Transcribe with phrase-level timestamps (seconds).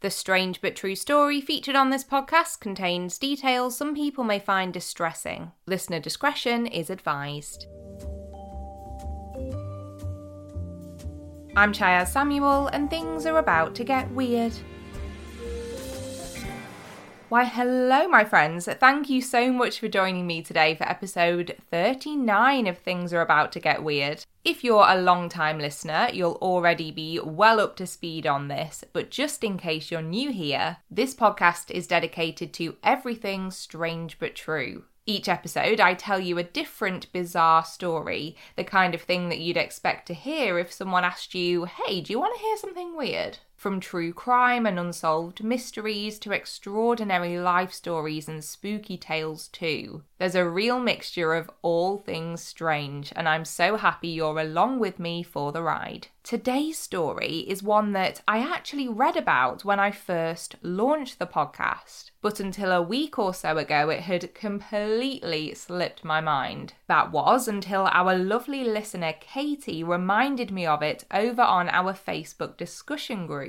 [0.00, 4.72] The strange but true story featured on this podcast contains details some people may find
[4.72, 5.50] distressing.
[5.66, 7.66] Listener discretion is advised.
[11.56, 14.52] I'm Chaya Samuel, and things are about to get weird.
[17.30, 18.66] Why, hello, my friends.
[18.80, 23.52] Thank you so much for joining me today for episode 39 of Things Are About
[23.52, 24.24] to Get Weird.
[24.46, 28.82] If you're a long time listener, you'll already be well up to speed on this,
[28.94, 34.34] but just in case you're new here, this podcast is dedicated to everything strange but
[34.34, 34.84] true.
[35.04, 39.58] Each episode, I tell you a different bizarre story, the kind of thing that you'd
[39.58, 43.36] expect to hear if someone asked you, Hey, do you want to hear something weird?
[43.58, 50.04] From true crime and unsolved mysteries to extraordinary life stories and spooky tales, too.
[50.18, 55.00] There's a real mixture of all things strange, and I'm so happy you're along with
[55.00, 56.06] me for the ride.
[56.22, 62.10] Today's story is one that I actually read about when I first launched the podcast,
[62.20, 66.74] but until a week or so ago, it had completely slipped my mind.
[66.86, 72.56] That was until our lovely listener Katie reminded me of it over on our Facebook
[72.56, 73.47] discussion group.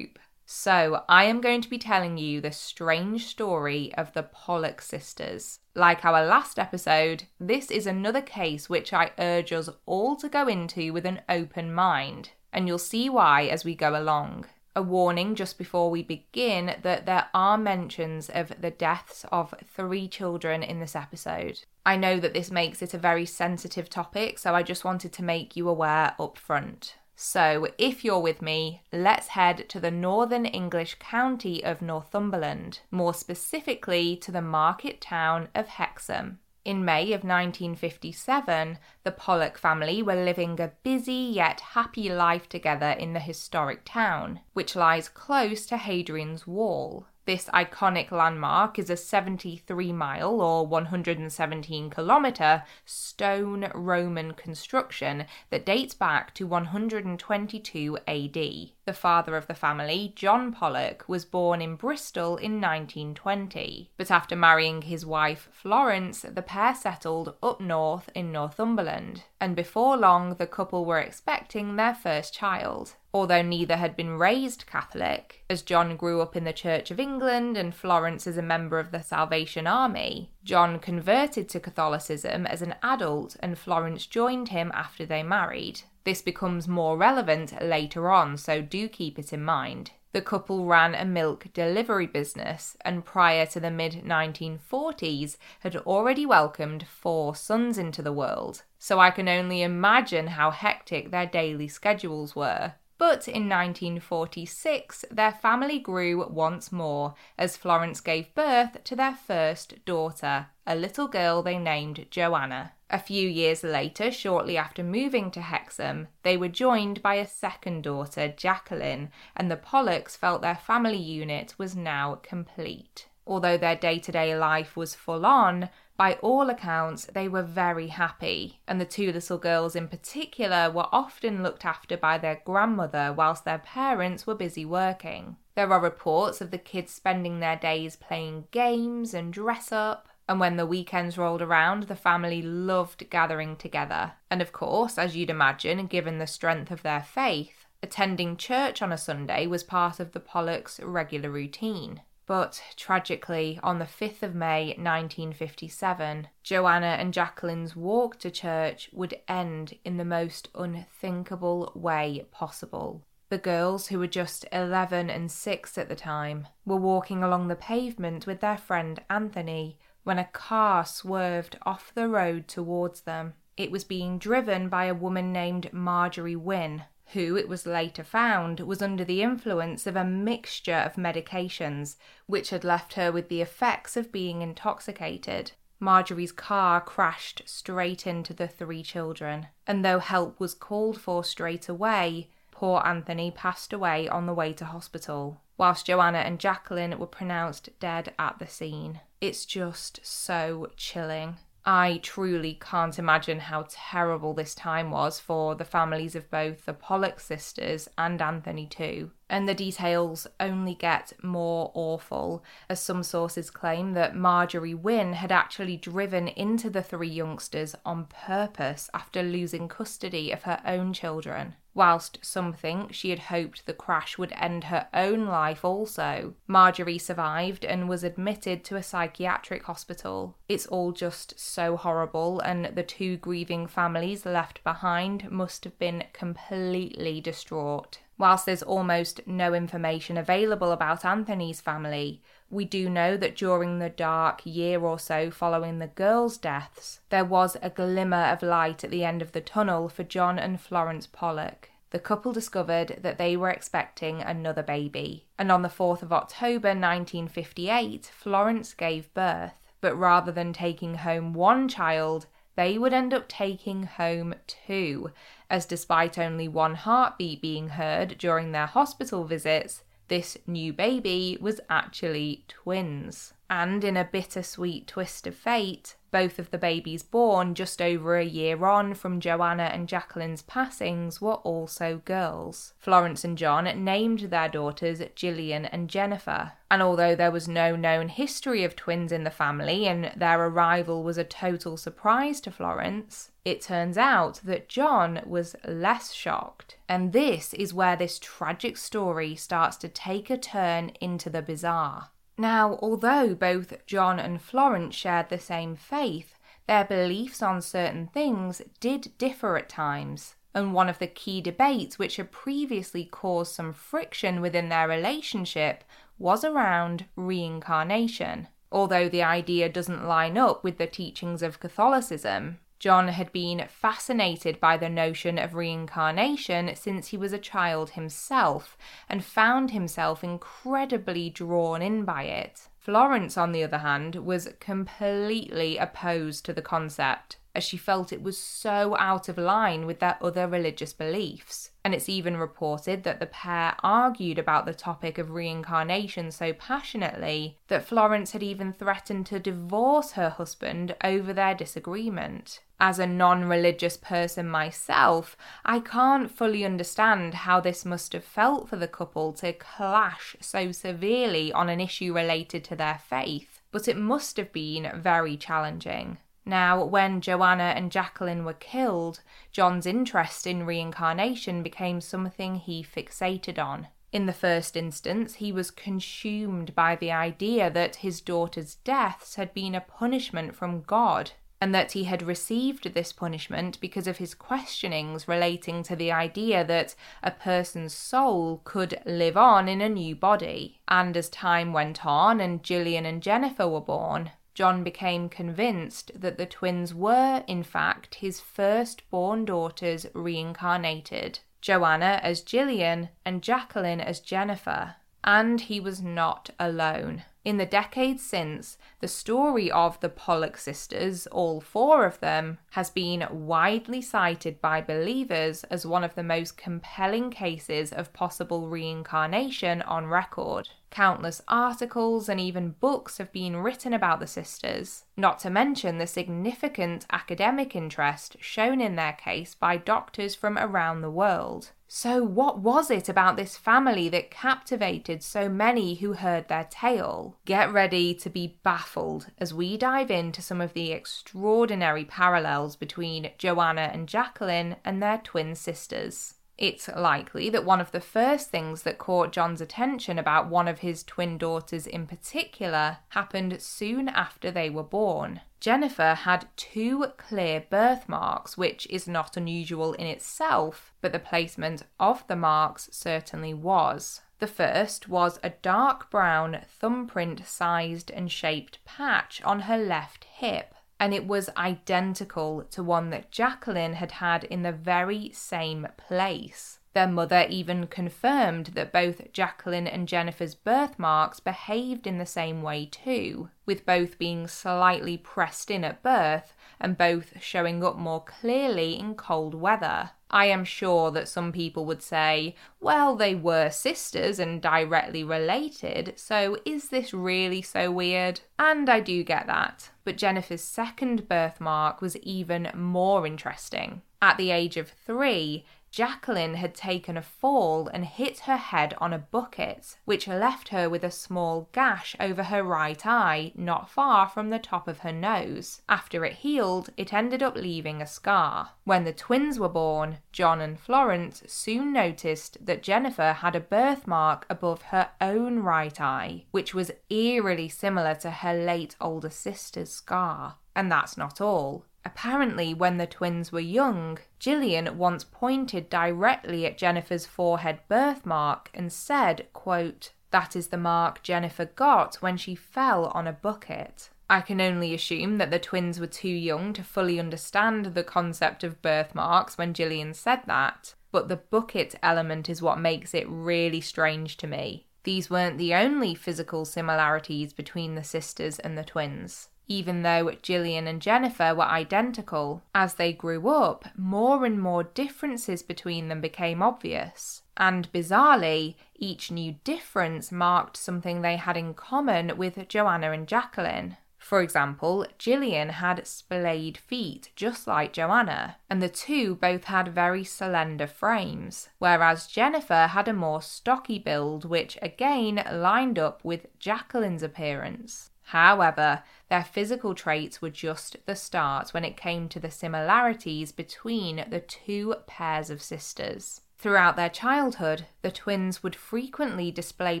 [0.48, 5.58] So, I am going to be telling you the strange story of the Pollock sisters.
[5.74, 10.46] Like our last episode, this is another case which I urge us all to go
[10.46, 14.46] into with an open mind, and you'll see why as we go along.
[14.76, 20.06] A warning just before we begin that there are mentions of the deaths of three
[20.06, 21.64] children in this episode.
[21.84, 25.24] I know that this makes it a very sensitive topic, so I just wanted to
[25.24, 26.96] make you aware up front.
[27.18, 33.14] So, if you're with me, let's head to the northern English county of Northumberland, more
[33.14, 36.40] specifically to the market town of Hexham.
[36.66, 42.90] In May of 1957, the Pollock family were living a busy yet happy life together
[42.90, 47.06] in the historic town, which lies close to Hadrian's Wall.
[47.26, 55.92] This iconic landmark is a 73 mile or 117 kilometre stone Roman construction that dates
[55.92, 58.75] back to 122 AD.
[58.86, 64.36] The father of the family, John Pollock, was born in Bristol in 1920, but after
[64.36, 70.46] marrying his wife Florence, the pair settled up north in Northumberland, and before long the
[70.46, 76.20] couple were expecting their first child although neither had been raised Catholic, as John grew
[76.20, 80.30] up in the Church of England and Florence is a member of the Salvation Army.
[80.44, 85.80] John converted to Catholicism as an adult and Florence joined him after they married.
[86.06, 89.90] This becomes more relevant later on, so do keep it in mind.
[90.12, 96.24] The couple ran a milk delivery business and prior to the mid 1940s had already
[96.24, 98.62] welcomed four sons into the world.
[98.78, 102.74] So I can only imagine how hectic their daily schedules were.
[102.98, 109.84] But in 1946, their family grew once more as Florence gave birth to their first
[109.84, 112.72] daughter, a little girl they named Joanna.
[112.88, 117.82] A few years later, shortly after moving to Hexham, they were joined by a second
[117.82, 123.08] daughter, Jacqueline, and the Pollocks felt their family unit was now complete.
[123.26, 127.88] Although their day to day life was full on, by all accounts, they were very
[127.88, 133.14] happy, and the two little girls in particular were often looked after by their grandmother
[133.16, 135.36] whilst their parents were busy working.
[135.54, 140.38] There are reports of the kids spending their days playing games and dress up, and
[140.38, 144.12] when the weekends rolled around, the family loved gathering together.
[144.30, 148.92] And of course, as you'd imagine, given the strength of their faith, attending church on
[148.92, 152.02] a Sunday was part of the Pollocks' regular routine.
[152.26, 159.20] But tragically, on the 5th of May 1957, Joanna and Jacqueline's walk to church would
[159.28, 163.02] end in the most unthinkable way possible.
[163.28, 167.56] The girls, who were just 11 and 6 at the time, were walking along the
[167.56, 173.34] pavement with their friend Anthony when a car swerved off the road towards them.
[173.56, 178.60] It was being driven by a woman named Marjorie Wynne, who, it was later found,
[178.60, 181.96] was under the influence of a mixture of medications,
[182.26, 185.52] which had left her with the effects of being intoxicated.
[185.78, 191.68] Marjorie's car crashed straight into the three children, and though help was called for straight
[191.68, 197.06] away, poor Anthony passed away on the way to hospital, whilst Joanna and Jacqueline were
[197.06, 199.00] pronounced dead at the scene.
[199.20, 201.36] It's just so chilling.
[201.68, 206.72] I truly can't imagine how terrible this time was for the families of both the
[206.72, 209.10] Pollock sisters and Anthony, too.
[209.28, 215.32] And the details only get more awful, as some sources claim that Marjorie Wynne had
[215.32, 221.56] actually driven into the three youngsters on purpose after losing custody of her own children.
[221.76, 226.32] Whilst some think she had hoped the crash would end her own life also.
[226.46, 230.38] Marjorie survived and was admitted to a psychiatric hospital.
[230.48, 236.04] It's all just so horrible, and the two grieving families left behind must have been
[236.14, 237.98] completely distraught.
[238.18, 243.88] Whilst there's almost no information available about Anthony's family, we do know that during the
[243.88, 248.90] dark year or so following the girls' deaths, there was a glimmer of light at
[248.90, 251.70] the end of the tunnel for John and Florence Pollock.
[251.90, 256.68] The couple discovered that they were expecting another baby, and on the 4th of October
[256.68, 259.54] 1958, Florence gave birth.
[259.80, 262.26] But rather than taking home one child,
[262.56, 265.10] they would end up taking home two,
[265.48, 271.60] as despite only one heartbeat being heard during their hospital visits, this new baby was
[271.68, 273.34] actually twins.
[273.48, 278.24] And in a bittersweet twist of fate, both of the babies born just over a
[278.24, 282.72] year on from Joanna and Jacqueline's passings were also girls.
[282.78, 286.52] Florence and John named their daughters Gillian and Jennifer.
[286.70, 291.02] And although there was no known history of twins in the family and their arrival
[291.02, 296.78] was a total surprise to Florence, it turns out that John was less shocked.
[296.88, 302.08] And this is where this tragic story starts to take a turn into the bizarre.
[302.38, 308.60] Now, although both John and Florence shared the same faith, their beliefs on certain things
[308.80, 310.34] did differ at times.
[310.54, 315.84] And one of the key debates which had previously caused some friction within their relationship
[316.18, 318.48] was around reincarnation.
[318.72, 324.60] Although the idea doesn't line up with the teachings of Catholicism, John had been fascinated
[324.60, 328.76] by the notion of reincarnation since he was a child himself
[329.08, 332.68] and found himself incredibly drawn in by it.
[332.78, 338.22] Florence, on the other hand, was completely opposed to the concept as she felt it
[338.22, 341.70] was so out of line with their other religious beliefs.
[341.82, 347.58] And it's even reported that the pair argued about the topic of reincarnation so passionately
[347.68, 352.60] that Florence had even threatened to divorce her husband over their disagreement.
[352.78, 358.68] As a non religious person myself, I can't fully understand how this must have felt
[358.68, 363.88] for the couple to clash so severely on an issue related to their faith, but
[363.88, 366.18] it must have been very challenging.
[366.48, 369.20] Now, when Joanna and Jacqueline were killed,
[369.50, 373.88] John's interest in reincarnation became something he fixated on.
[374.12, 379.52] In the first instance, he was consumed by the idea that his daughter's deaths had
[379.52, 384.32] been a punishment from God, and that he had received this punishment because of his
[384.32, 386.94] questionings relating to the idea that
[387.24, 390.80] a person's soul could live on in a new body.
[390.86, 396.38] And as time went on and Gillian and Jennifer were born, John became convinced that
[396.38, 404.18] the twins were, in fact, his first-born daughters reincarnated Joanna as Gillian and Jacqueline as
[404.18, 404.94] Jennifer.
[405.22, 407.24] And he was not alone.
[407.44, 412.88] In the decades since, the story of the Pollock sisters, all four of them, has
[412.88, 419.82] been widely cited by believers as one of the most compelling cases of possible reincarnation
[419.82, 420.70] on record.
[420.96, 426.06] Countless articles and even books have been written about the sisters, not to mention the
[426.06, 431.72] significant academic interest shown in their case by doctors from around the world.
[431.86, 437.36] So, what was it about this family that captivated so many who heard their tale?
[437.44, 443.32] Get ready to be baffled as we dive into some of the extraordinary parallels between
[443.36, 446.35] Joanna and Jacqueline and their twin sisters.
[446.58, 450.78] It's likely that one of the first things that caught John's attention about one of
[450.78, 455.42] his twin daughters in particular happened soon after they were born.
[455.60, 462.26] Jennifer had two clear birthmarks, which is not unusual in itself, but the placement of
[462.26, 464.22] the marks certainly was.
[464.38, 470.74] The first was a dark brown thumbprint sized and shaped patch on her left hip
[470.98, 476.78] and it was identical to one that Jacqueline had had in the very same place.
[476.96, 482.86] Their mother even confirmed that both Jacqueline and Jennifer's birthmarks behaved in the same way
[482.86, 488.98] too, with both being slightly pressed in at birth and both showing up more clearly
[488.98, 490.12] in cold weather.
[490.30, 496.14] I am sure that some people would say, well, they were sisters and directly related,
[496.16, 498.40] so is this really so weird?
[498.58, 499.90] And I do get that.
[500.04, 504.00] But Jennifer's second birthmark was even more interesting.
[504.22, 509.14] At the age of three, Jacqueline had taken a fall and hit her head on
[509.14, 514.28] a bucket, which left her with a small gash over her right eye, not far
[514.28, 515.80] from the top of her nose.
[515.88, 518.72] After it healed, it ended up leaving a scar.
[518.84, 524.44] When the twins were born, John and Florence soon noticed that Jennifer had a birthmark
[524.50, 530.56] above her own right eye, which was eerily similar to her late older sister's scar.
[530.74, 531.86] And that's not all.
[532.06, 538.92] Apparently, when the twins were young, Gillian once pointed directly at Jennifer's forehead birthmark and
[538.92, 544.10] said, quote, That is the mark Jennifer got when she fell on a bucket.
[544.30, 548.62] I can only assume that the twins were too young to fully understand the concept
[548.62, 553.80] of birthmarks when Gillian said that, but the bucket element is what makes it really
[553.80, 554.86] strange to me.
[555.02, 560.86] These weren't the only physical similarities between the sisters and the twins even though Gillian
[560.86, 562.62] and Jennifer were identical.
[562.74, 567.42] As they grew up, more and more differences between them became obvious.
[567.56, 573.96] And bizarrely, each new difference marked something they had in common with Joanna and Jacqueline.
[574.18, 580.24] For example, Gillian had splayed feet, just like Joanna, and the two both had very
[580.24, 587.22] slender frames, whereas Jennifer had a more stocky build, which again lined up with Jacqueline's
[587.22, 588.10] appearance.
[588.30, 594.24] However, their physical traits were just the start when it came to the similarities between
[594.28, 596.40] the two pairs of sisters.
[596.58, 600.00] Throughout their childhood, the twins would frequently display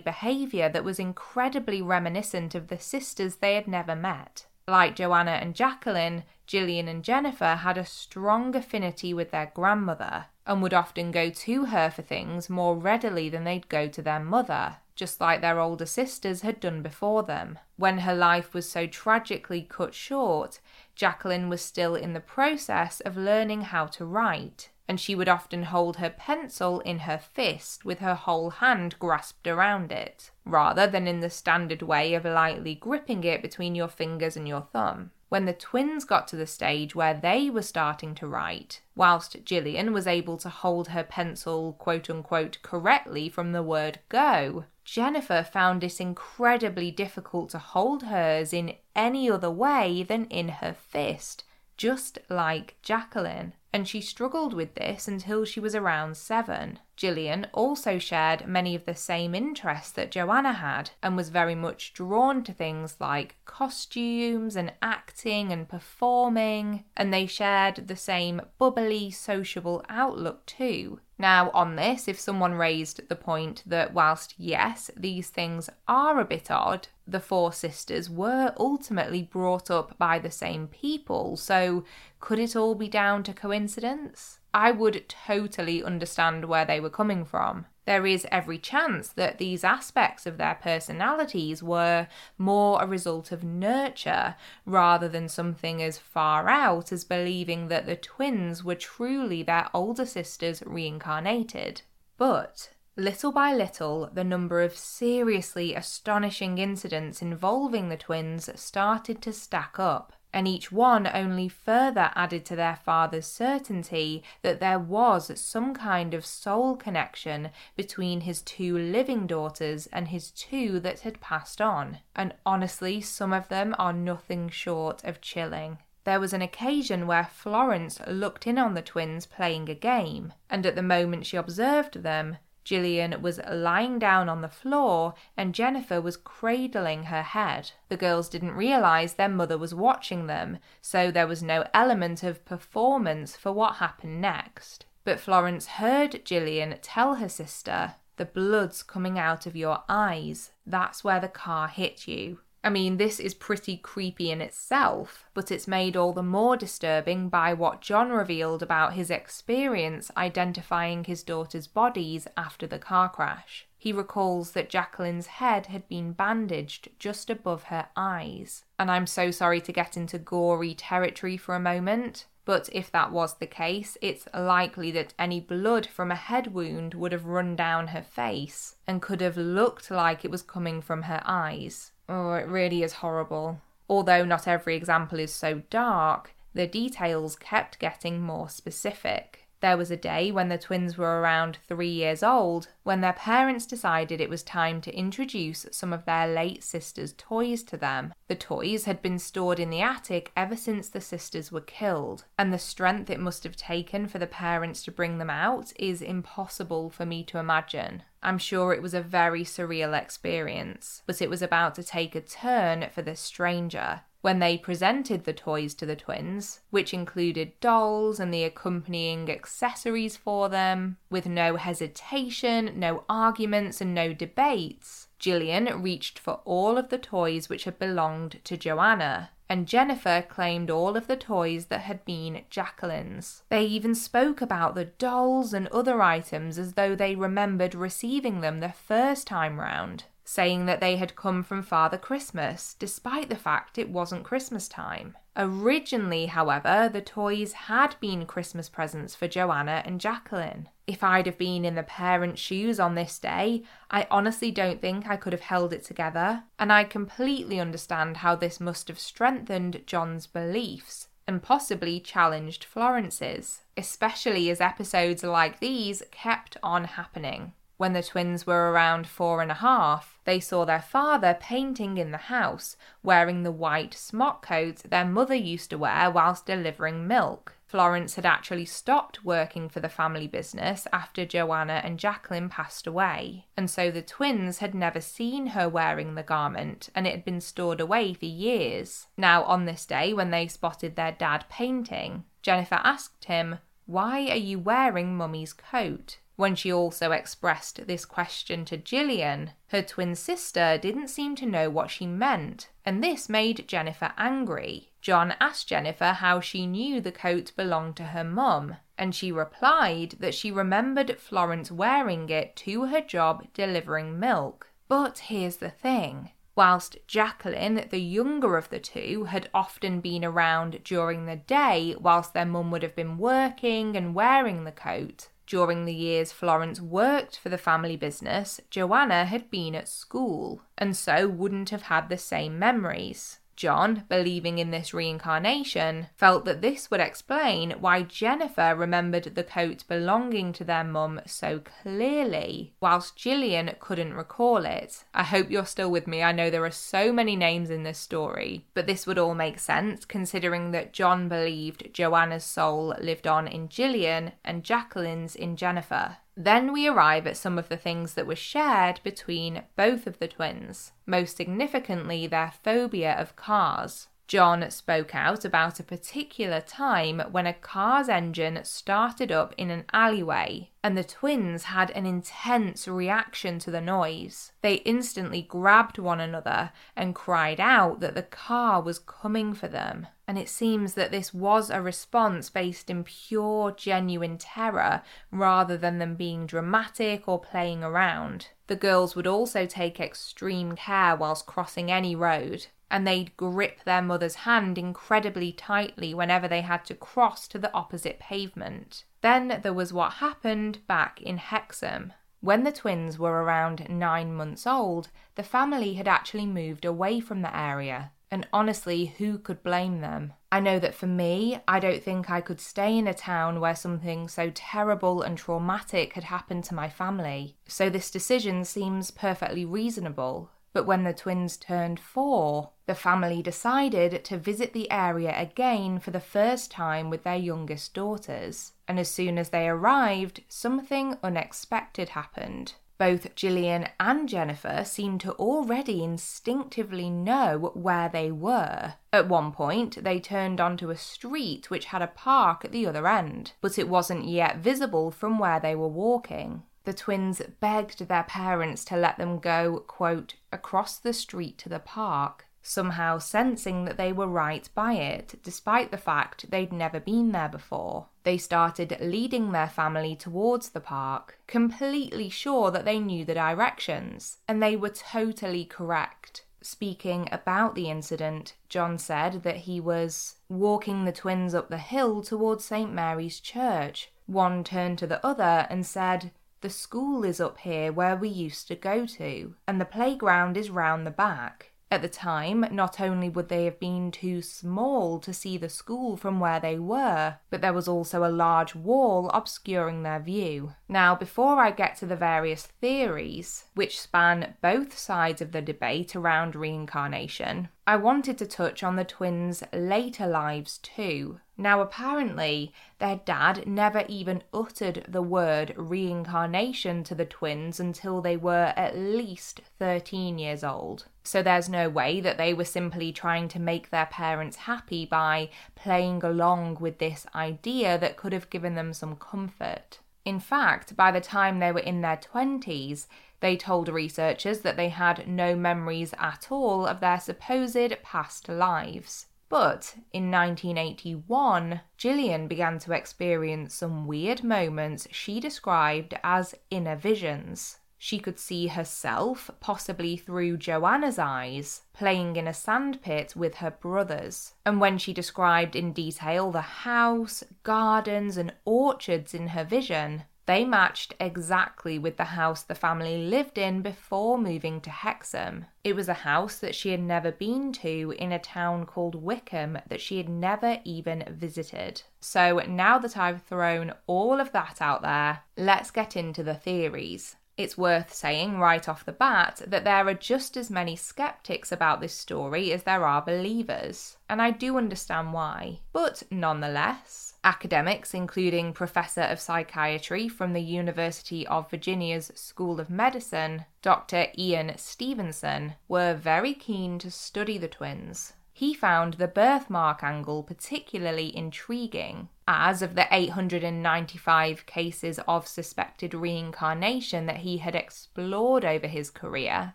[0.00, 4.46] behaviour that was incredibly reminiscent of the sisters they had never met.
[4.66, 10.60] Like Joanna and Jacqueline, Gillian and Jennifer had a strong affinity with their grandmother and
[10.62, 14.78] would often go to her for things more readily than they'd go to their mother
[14.96, 17.58] just like their older sisters had done before them.
[17.76, 20.58] When her life was so tragically cut short,
[20.94, 25.64] Jacqueline was still in the process of learning how to write, and she would often
[25.64, 31.06] hold her pencil in her fist with her whole hand grasped around it, rather than
[31.06, 35.44] in the standard way of lightly gripping it between your fingers and your thumb when
[35.44, 40.06] the twins got to the stage where they were starting to write, whilst Gillian was
[40.06, 46.00] able to hold her pencil quote unquote correctly from the word go, Jennifer found it
[46.00, 51.44] incredibly difficult to hold hers in any other way than in her fist,
[51.76, 56.78] just like Jacqueline and she struggled with this until she was around seven.
[56.96, 61.92] Gillian also shared many of the same interests that Joanna had and was very much
[61.92, 69.10] drawn to things like costumes and acting and performing, and they shared the same bubbly,
[69.10, 71.00] sociable outlook too.
[71.18, 76.26] Now, on this, if someone raised the point that whilst yes, these things are a
[76.26, 81.84] bit odd, the four sisters were ultimately brought up by the same people, so
[82.20, 84.40] could it all be down to coincidence?
[84.56, 87.66] I would totally understand where they were coming from.
[87.84, 92.08] There is every chance that these aspects of their personalities were
[92.38, 94.34] more a result of nurture
[94.64, 100.06] rather than something as far out as believing that the twins were truly their older
[100.06, 101.82] sisters reincarnated.
[102.16, 109.34] But Little by little, the number of seriously astonishing incidents involving the twins started to
[109.34, 115.40] stack up and each one only further added to their father's certainty that there was
[115.40, 121.22] some kind of soul connection between his two living daughters and his two that had
[121.22, 122.00] passed on.
[122.14, 125.78] And honestly, some of them are nothing short of chilling.
[126.04, 130.66] There was an occasion where Florence looked in on the twins playing a game, and
[130.66, 136.00] at the moment she observed them, Gillian was lying down on the floor and Jennifer
[136.00, 137.70] was cradling her head.
[137.88, 142.44] The girls didn't realize their mother was watching them, so there was no element of
[142.44, 144.84] performance for what happened next.
[145.04, 150.50] But Florence heard Gillian tell her sister, The blood's coming out of your eyes.
[150.66, 152.40] That's where the car hit you.
[152.66, 157.28] I mean, this is pretty creepy in itself, but it's made all the more disturbing
[157.28, 163.68] by what John revealed about his experience identifying his daughter's bodies after the car crash.
[163.78, 168.64] He recalls that Jacqueline's head had been bandaged just above her eyes.
[168.80, 173.12] And I'm so sorry to get into gory territory for a moment, but if that
[173.12, 177.54] was the case, it's likely that any blood from a head wound would have run
[177.54, 181.92] down her face and could have looked like it was coming from her eyes.
[182.08, 183.60] Oh, it really is horrible.
[183.88, 189.45] Although not every example is so dark, the details kept getting more specific.
[189.66, 193.66] There was a day when the twins were around three years old when their parents
[193.66, 198.14] decided it was time to introduce some of their late sister's toys to them.
[198.28, 202.52] The toys had been stored in the attic ever since the sisters were killed, and
[202.52, 206.88] the strength it must have taken for the parents to bring them out is impossible
[206.88, 208.04] for me to imagine.
[208.22, 212.20] I'm sure it was a very surreal experience, but it was about to take a
[212.20, 218.18] turn for the stranger when they presented the toys to the twins, which included dolls
[218.18, 225.05] and the accompanying accessories for them, with no hesitation, no arguments, and no debates.
[225.18, 230.70] Gillian reached for all of the toys which had belonged to Joanna, and Jennifer claimed
[230.70, 233.42] all of the toys that had been Jacqueline's.
[233.48, 238.60] They even spoke about the dolls and other items as though they remembered receiving them
[238.60, 243.78] the first time round saying that they had come from Father Christmas, despite the fact
[243.78, 245.16] it wasn't Christmas time.
[245.36, 250.68] Originally, however, the toys had been Christmas presents for Joanna and Jacqueline.
[250.86, 255.08] If I'd have been in the parents' shoes on this day, I honestly don't think
[255.08, 259.82] I could have held it together, and I completely understand how this must have strengthened
[259.86, 267.52] John's beliefs and possibly challenged Florence's, especially as episodes like these kept on happening.
[267.78, 272.12] When the twins were around four and a half, they saw their father painting in
[272.12, 277.55] the house, wearing the white smock coat their mother used to wear whilst delivering milk.
[277.76, 283.48] Florence had actually stopped working for the family business after Joanna and Jacqueline passed away,
[283.54, 287.42] and so the twins had never seen her wearing the garment and it had been
[287.42, 289.08] stored away for years.
[289.18, 294.36] Now, on this day, when they spotted their dad painting, Jennifer asked him, Why are
[294.36, 296.16] you wearing Mummy's coat?
[296.36, 301.70] When she also expressed this question to Gillian, her twin sister didn't seem to know
[301.70, 304.92] what she meant, and this made Jennifer angry.
[305.00, 310.16] John asked Jennifer how she knew the coat belonged to her mum, and she replied
[310.20, 314.68] that she remembered Florence wearing it to her job delivering milk.
[314.88, 320.82] But here's the thing whilst Jacqueline, the younger of the two, had often been around
[320.84, 325.28] during the day whilst their mum would have been working and wearing the coat.
[325.46, 330.96] During the years Florence worked for the family business, Joanna had been at school and
[330.96, 333.38] so wouldn't have had the same memories.
[333.56, 339.84] John, believing in this reincarnation, felt that this would explain why Jennifer remembered the coat
[339.88, 345.04] belonging to their mum so clearly, whilst Gillian couldn't recall it.
[345.14, 346.22] I hope you're still with me.
[346.22, 349.58] I know there are so many names in this story, but this would all make
[349.58, 356.18] sense considering that John believed Joanna's soul lived on in Gillian and Jacqueline's in Jennifer.
[356.36, 360.28] Then we arrive at some of the things that were shared between both of the
[360.28, 364.08] twins, most significantly their phobia of cars.
[364.28, 369.84] John spoke out about a particular time when a car's engine started up in an
[369.92, 374.52] alleyway, and the twins had an intense reaction to the noise.
[374.62, 380.08] They instantly grabbed one another and cried out that the car was coming for them.
[380.28, 385.98] And it seems that this was a response based in pure, genuine terror rather than
[385.98, 388.48] them being dramatic or playing around.
[388.66, 394.02] The girls would also take extreme care whilst crossing any road and they'd grip their
[394.02, 399.04] mother's hand incredibly tightly whenever they had to cross to the opposite pavement.
[399.22, 402.12] Then there was what happened back in Hexham.
[402.40, 407.42] When the twins were around nine months old, the family had actually moved away from
[407.42, 408.12] the area.
[408.30, 410.32] And honestly, who could blame them?
[410.50, 413.76] I know that for me, I don't think I could stay in a town where
[413.76, 417.56] something so terrible and traumatic had happened to my family.
[417.68, 420.50] So this decision seems perfectly reasonable.
[420.72, 426.10] But when the twins turned four, the family decided to visit the area again for
[426.10, 428.72] the first time with their youngest daughters.
[428.86, 432.74] And as soon as they arrived, something unexpected happened.
[432.98, 438.94] Both Gillian and Jennifer seemed to already instinctively know where they were.
[439.12, 443.06] At one point, they turned onto a street which had a park at the other
[443.06, 448.22] end, but it wasn't yet visible from where they were walking the twins begged their
[448.22, 453.96] parents to let them go, quote, across the street to the park, somehow sensing that
[453.96, 458.06] they were right by it, despite the fact they'd never been there before.
[458.24, 464.38] They started leading their family towards the park, completely sure that they knew the directions,
[464.48, 466.44] and they were totally correct.
[466.62, 472.22] Speaking about the incident, John said that he was walking the twins up the hill
[472.22, 472.92] towards St.
[472.92, 474.10] Mary's Church.
[474.26, 478.66] One turned to the other and said, the school is up here where we used
[478.66, 481.70] to go to, and the playground is round the back.
[481.88, 486.16] At the time, not only would they have been too small to see the school
[486.16, 490.74] from where they were, but there was also a large wall obscuring their view.
[490.88, 496.16] Now, before I get to the various theories, which span both sides of the debate
[496.16, 501.38] around reincarnation, I wanted to touch on the twins' later lives too.
[501.56, 508.36] Now, apparently, their dad never even uttered the word reincarnation to the twins until they
[508.36, 511.06] were at least 13 years old.
[511.26, 515.50] So there's no way that they were simply trying to make their parents happy by
[515.74, 519.98] playing along with this idea that could have given them some comfort.
[520.24, 523.08] In fact, by the time they were in their 20s,
[523.40, 529.26] they told researchers that they had no memories at all of their supposed past lives.
[529.48, 537.78] But in 1981, Gillian began to experience some weird moments she described as inner visions.
[537.98, 544.54] She could see herself, possibly through Joanna's eyes, playing in a sandpit with her brothers.
[544.64, 550.64] And when she described in detail the house, gardens, and orchards in her vision, they
[550.64, 555.66] matched exactly with the house the family lived in before moving to Hexham.
[555.82, 559.78] It was a house that she had never been to in a town called Wickham
[559.88, 562.02] that she had never even visited.
[562.20, 567.34] So now that I've thrown all of that out there, let's get into the theories.
[567.56, 572.02] It's worth saying right off the bat that there are just as many skeptics about
[572.02, 575.80] this story as there are believers, and I do understand why.
[575.90, 583.64] But nonetheless, academics, including Professor of Psychiatry from the University of Virginia's School of Medicine,
[583.80, 584.26] Dr.
[584.36, 588.34] Ian Stevenson, were very keen to study the twins.
[588.52, 597.26] He found the birthmark angle particularly intriguing as of the 895 cases of suspected reincarnation
[597.26, 599.74] that he had explored over his career,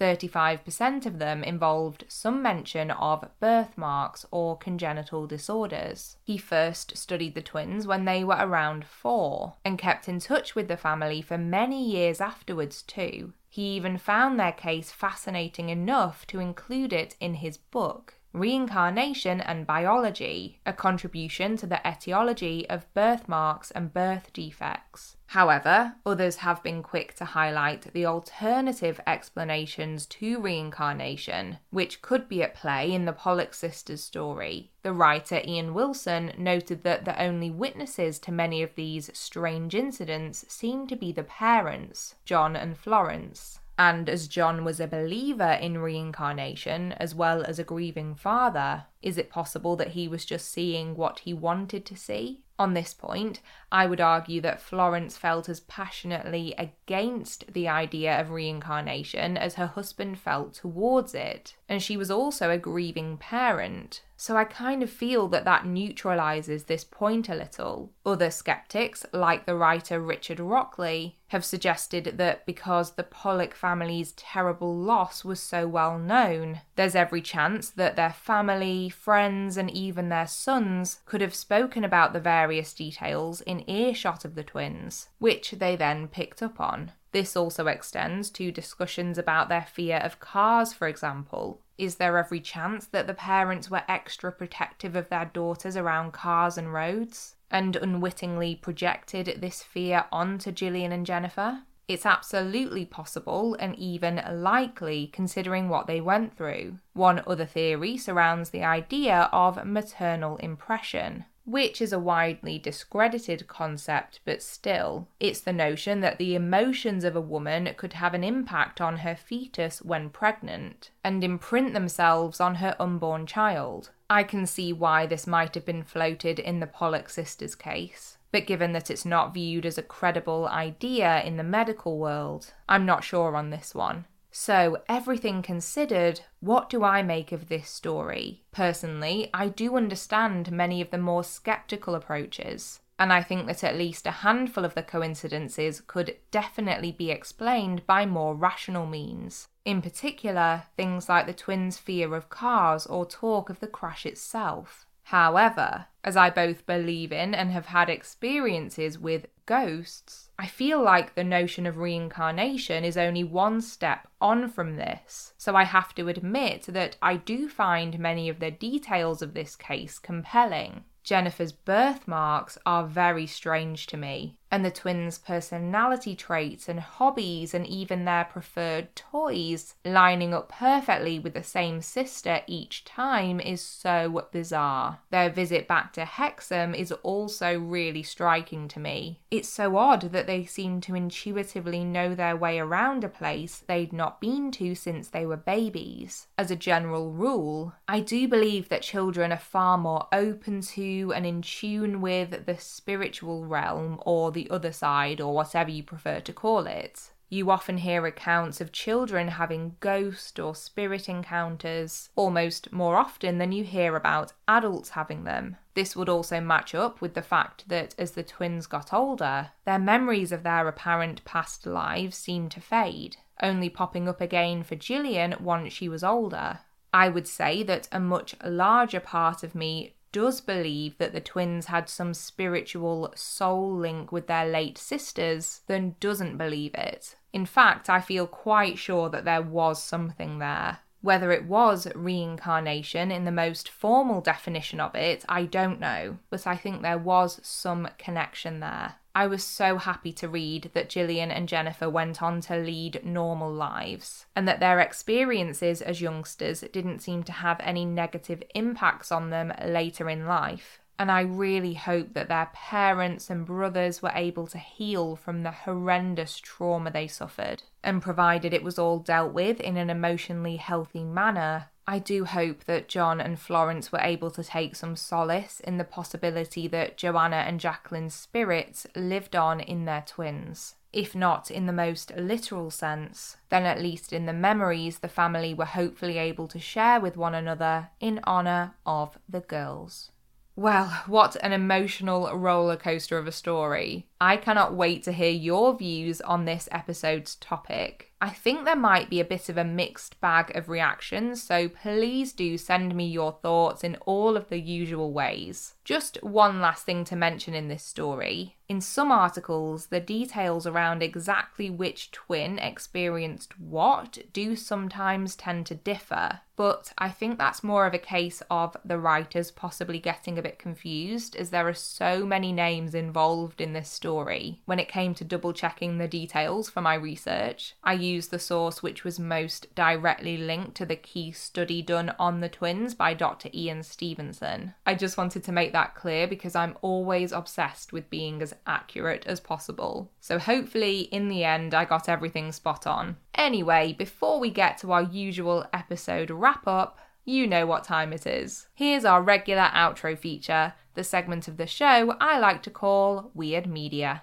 [0.00, 6.16] 35% of them involved some mention of birthmarks or congenital disorders.
[6.22, 10.68] He first studied the twins when they were around four and kept in touch with
[10.68, 13.32] the family for many years afterwards, too.
[13.48, 18.14] He even found their case fascinating enough to include it in his book.
[18.34, 25.16] Reincarnation and Biology, a contribution to the etiology of birthmarks and birth defects.
[25.26, 32.42] However, others have been quick to highlight the alternative explanations to reincarnation, which could be
[32.42, 34.72] at play in the Pollock sisters' story.
[34.82, 40.44] The writer Ian Wilson noted that the only witnesses to many of these strange incidents
[40.48, 43.60] seem to be the parents, John and Florence.
[43.76, 49.18] And as John was a believer in reincarnation as well as a grieving father, is
[49.18, 52.44] it possible that he was just seeing what he wanted to see?
[52.56, 53.40] On this point,
[53.72, 59.66] I would argue that Florence felt as passionately against the idea of reincarnation as her
[59.66, 64.02] husband felt towards it, and she was also a grieving parent.
[64.24, 67.92] So I kind of feel that that neutralizes this point a little.
[68.06, 74.74] Other skeptics, like the writer Richard Rockley, have suggested that because the Pollock family's terrible
[74.74, 80.26] loss was so well known, there's every chance that their family, friends, and even their
[80.26, 85.76] sons could have spoken about the various details in earshot of the twins, which they
[85.76, 86.92] then picked up on.
[87.12, 91.60] This also extends to discussions about their fear of cars, for example.
[91.76, 96.56] Is there every chance that the parents were extra protective of their daughters around cars
[96.56, 101.62] and roads, and unwittingly projected this fear onto Gillian and Jennifer?
[101.86, 106.78] It's absolutely possible and even likely considering what they went through.
[106.94, 114.20] One other theory surrounds the idea of maternal impression which is a widely discredited concept,
[114.24, 118.80] but still, it's the notion that the emotions of a woman could have an impact
[118.80, 123.90] on her fetus when pregnant and imprint themselves on her unborn child.
[124.08, 128.16] I can see why this might have been floated in the Pollock sisters case.
[128.32, 132.84] But given that it's not viewed as a credible idea in the medical world, I'm
[132.84, 134.06] not sure on this one.
[134.36, 138.42] So, everything considered, what do I make of this story?
[138.50, 143.76] Personally, I do understand many of the more skeptical approaches, and I think that at
[143.76, 149.46] least a handful of the coincidences could definitely be explained by more rational means.
[149.64, 154.84] In particular, things like the twins' fear of cars or talk of the crash itself.
[155.04, 161.14] However, as I both believe in and have had experiences with ghosts, I feel like
[161.14, 165.32] the notion of reincarnation is only one step on from this.
[165.38, 169.54] So I have to admit that I do find many of the details of this
[169.54, 170.84] case compelling.
[171.04, 177.66] Jennifer's birthmarks are very strange to me, and the twins' personality traits and hobbies and
[177.66, 184.28] even their preferred toys lining up perfectly with the same sister each time is so
[184.30, 185.00] bizarre.
[185.10, 189.18] Their visit back to Hexham is also really striking to me.
[189.28, 193.92] It's so odd that they seem to intuitively know their way around a place they'd
[193.92, 196.28] not been to since they were babies.
[196.38, 201.26] As a general rule, I do believe that children are far more open to and
[201.26, 206.32] in tune with the spiritual realm or the other side, or whatever you prefer to
[206.32, 207.10] call it.
[207.30, 213.50] You often hear accounts of children having ghost or spirit encounters almost more often than
[213.50, 215.56] you hear about adults having them.
[215.74, 219.80] This would also match up with the fact that as the twins got older, their
[219.80, 225.34] memories of their apparent past lives seemed to fade, only popping up again for Gillian
[225.40, 226.60] once she was older.
[226.92, 231.66] I would say that a much larger part of me does believe that the twins
[231.66, 237.16] had some spiritual soul link with their late sisters than doesn't believe it.
[237.32, 240.78] In fact, I feel quite sure that there was something there.
[241.04, 246.46] Whether it was reincarnation in the most formal definition of it, I don't know, but
[246.46, 248.94] I think there was some connection there.
[249.14, 253.52] I was so happy to read that Gillian and Jennifer went on to lead normal
[253.52, 259.28] lives, and that their experiences as youngsters didn't seem to have any negative impacts on
[259.28, 260.80] them later in life.
[260.98, 265.50] And I really hope that their parents and brothers were able to heal from the
[265.50, 267.64] horrendous trauma they suffered.
[267.82, 272.64] And provided it was all dealt with in an emotionally healthy manner, I do hope
[272.64, 277.36] that John and Florence were able to take some solace in the possibility that Joanna
[277.36, 280.76] and Jacqueline's spirits lived on in their twins.
[280.94, 285.52] If not in the most literal sense, then at least in the memories the family
[285.52, 290.10] were hopefully able to share with one another in honour of the girls.
[290.56, 294.06] Well, what an emotional roller coaster of a story.
[294.20, 298.12] I cannot wait to hear your views on this episode's topic.
[298.24, 302.32] I think there might be a bit of a mixed bag of reactions, so please
[302.32, 305.74] do send me your thoughts in all of the usual ways.
[305.84, 308.56] Just one last thing to mention in this story.
[308.66, 315.74] In some articles, the details around exactly which twin experienced what do sometimes tend to
[315.74, 320.42] differ, but I think that's more of a case of the writers possibly getting a
[320.42, 324.62] bit confused as there are so many names involved in this story.
[324.64, 328.82] When it came to double checking the details for my research, I used the source
[328.82, 333.50] which was most directly linked to the key study done on the twins by Dr.
[333.52, 334.74] Ian Stevenson.
[334.86, 339.26] I just wanted to make that clear because I'm always obsessed with being as accurate
[339.26, 340.10] as possible.
[340.20, 343.16] So hopefully, in the end, I got everything spot on.
[343.34, 348.26] Anyway, before we get to our usual episode wrap up, you know what time it
[348.26, 348.66] is.
[348.74, 353.66] Here's our regular outro feature, the segment of the show I like to call Weird
[353.66, 354.22] Media.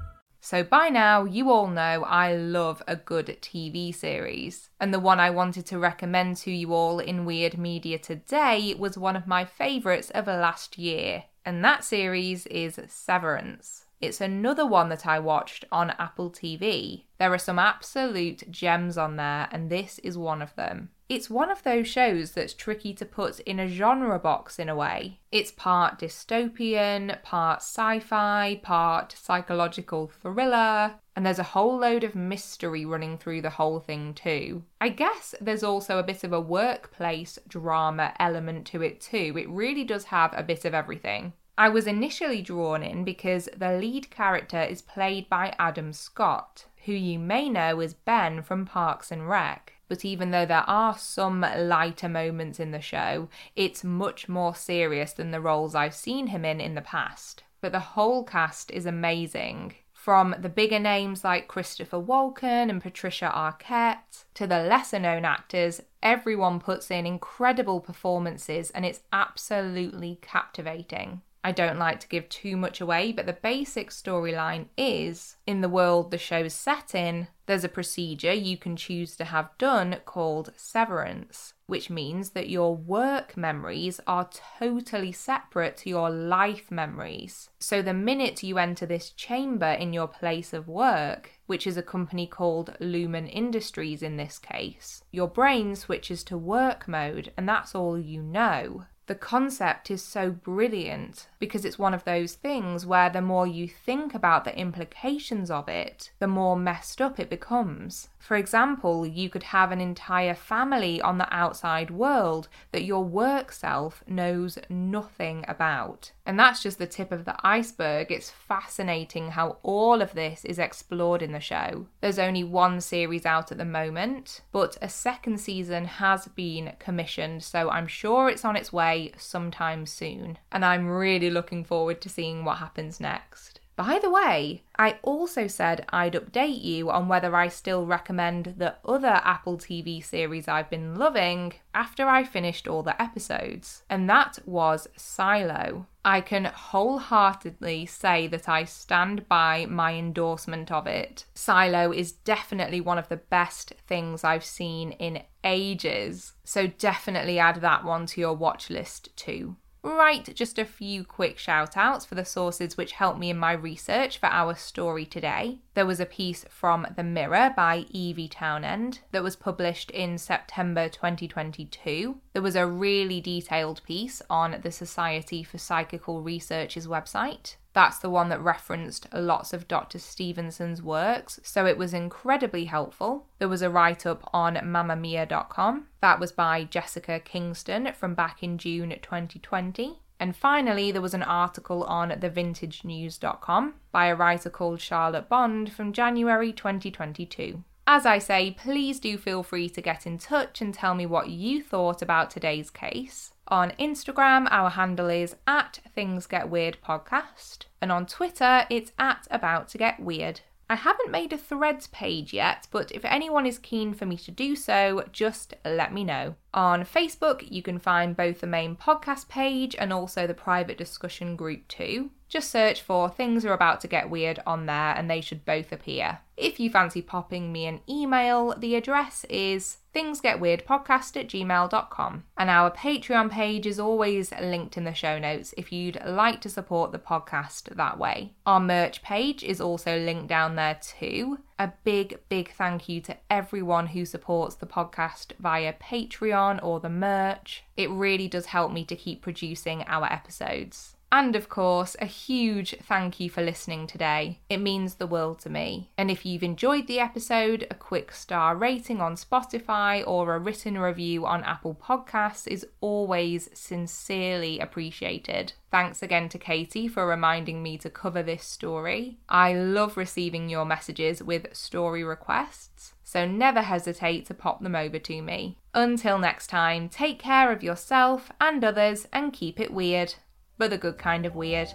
[0.43, 4.69] So, by now, you all know I love a good TV series.
[4.79, 8.97] And the one I wanted to recommend to you all in Weird Media today was
[8.97, 11.25] one of my favourites of last year.
[11.45, 13.85] And that series is Severance.
[14.01, 17.03] It's another one that I watched on Apple TV.
[17.19, 20.89] There are some absolute gems on there, and this is one of them.
[21.11, 24.75] It's one of those shows that's tricky to put in a genre box in a
[24.77, 25.19] way.
[25.29, 32.15] It's part dystopian, part sci fi, part psychological thriller, and there's a whole load of
[32.15, 34.63] mystery running through the whole thing too.
[34.79, 39.35] I guess there's also a bit of a workplace drama element to it too.
[39.37, 41.33] It really does have a bit of everything.
[41.57, 46.93] I was initially drawn in because the lead character is played by Adam Scott, who
[46.93, 49.73] you may know as Ben from Parks and Rec.
[49.91, 53.27] But even though there are some lighter moments in the show,
[53.57, 57.43] it's much more serious than the roles I've seen him in in the past.
[57.59, 59.75] But the whole cast is amazing.
[59.91, 65.81] From the bigger names like Christopher Walken and Patricia Arquette to the lesser known actors,
[66.01, 71.21] everyone puts in incredible performances and it's absolutely captivating.
[71.43, 75.69] I don't like to give too much away, but the basic storyline is in the
[75.69, 80.53] world the show's set in, there's a procedure you can choose to have done called
[80.55, 87.49] severance, which means that your work memories are totally separate to your life memories.
[87.59, 91.83] So the minute you enter this chamber in your place of work, which is a
[91.83, 97.73] company called Lumon Industries in this case, your brain switches to work mode and that's
[97.73, 103.09] all you know the concept is so brilliant because it's one of those things where
[103.09, 108.07] the more you think about the implications of it, the more messed up it becomes.
[108.21, 113.51] For example, you could have an entire family on the outside world that your work
[113.51, 116.11] self knows nothing about.
[116.23, 118.11] And that's just the tip of the iceberg.
[118.11, 121.87] It's fascinating how all of this is explored in the show.
[121.99, 127.43] There's only one series out at the moment, but a second season has been commissioned,
[127.43, 130.37] so I'm sure it's on its way sometime soon.
[130.51, 133.50] And I'm really looking forward to seeing what happens next.
[133.75, 138.75] By the way, I also said I'd update you on whether I still recommend the
[138.85, 144.39] other Apple TV series I've been loving after I finished all the episodes, and that
[144.45, 145.87] was Silo.
[146.03, 151.25] I can wholeheartedly say that I stand by my endorsement of it.
[151.33, 157.61] Silo is definitely one of the best things I've seen in ages, so definitely add
[157.61, 159.55] that one to your watch list too.
[159.83, 163.53] Right, just a few quick shout outs for the sources which helped me in my
[163.53, 165.57] research for our story today.
[165.73, 170.89] There was a piece from The Mirror by Evie Townend that was published in September
[170.89, 172.17] 2022.
[172.33, 177.55] There was a really detailed piece on the Society for Psychical Research's website.
[177.73, 179.97] That's the one that referenced lots of Dr.
[179.97, 183.27] Stevenson's works, so it was incredibly helpful.
[183.39, 185.87] There was a write up on mamamia.com.
[186.01, 190.01] That was by Jessica Kingston from back in June 2020.
[190.21, 195.91] And finally, there was an article on thevintagenews.com by a writer called Charlotte Bond from
[195.91, 197.63] January 2022.
[197.87, 201.31] As I say, please do feel free to get in touch and tell me what
[201.31, 203.33] you thought about today's case.
[203.47, 209.27] On Instagram, our handle is at Things Get Weird Podcast, and on Twitter, it's at
[209.31, 210.41] About to Get Weird.
[210.71, 214.31] I haven't made a threads page yet, but if anyone is keen for me to
[214.31, 216.35] do so, just let me know.
[216.53, 221.35] On Facebook, you can find both the main podcast page and also the private discussion
[221.35, 222.11] group too.
[222.31, 225.73] Just search for Things Are About to Get Weird on there and they should both
[225.73, 226.19] appear.
[226.37, 232.23] If you fancy popping me an email, the address is thingsgetweirdpodcast at gmail.com.
[232.37, 236.49] And our Patreon page is always linked in the show notes if you'd like to
[236.49, 238.31] support the podcast that way.
[238.45, 241.39] Our merch page is also linked down there too.
[241.59, 246.89] A big, big thank you to everyone who supports the podcast via Patreon or the
[246.89, 247.65] merch.
[247.75, 250.95] It really does help me to keep producing our episodes.
[251.13, 254.39] And of course, a huge thank you for listening today.
[254.49, 255.89] It means the world to me.
[255.97, 260.77] And if you've enjoyed the episode, a quick star rating on Spotify or a written
[260.77, 265.51] review on Apple Podcasts is always sincerely appreciated.
[265.69, 269.17] Thanks again to Katie for reminding me to cover this story.
[269.27, 274.99] I love receiving your messages with story requests, so never hesitate to pop them over
[274.99, 275.57] to me.
[275.73, 280.15] Until next time, take care of yourself and others and keep it weird
[280.61, 281.73] but the good kind of weird.